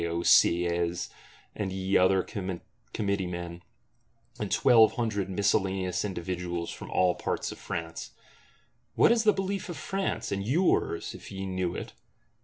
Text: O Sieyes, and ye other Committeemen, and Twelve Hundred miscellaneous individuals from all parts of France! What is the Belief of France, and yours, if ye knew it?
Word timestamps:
O 0.03 0.23
Sieyes, 0.23 1.11
and 1.53 1.71
ye 1.71 1.95
other 1.95 2.23
Committeemen, 2.91 3.61
and 4.39 4.51
Twelve 4.51 4.93
Hundred 4.93 5.29
miscellaneous 5.29 6.03
individuals 6.03 6.71
from 6.71 6.89
all 6.89 7.13
parts 7.13 7.51
of 7.51 7.59
France! 7.59 8.09
What 8.95 9.11
is 9.11 9.25
the 9.25 9.31
Belief 9.33 9.69
of 9.69 9.77
France, 9.77 10.31
and 10.31 10.43
yours, 10.43 11.13
if 11.13 11.31
ye 11.31 11.45
knew 11.45 11.75
it? 11.75 11.93